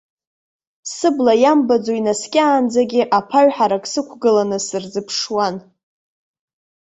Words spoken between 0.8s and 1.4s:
Сыбла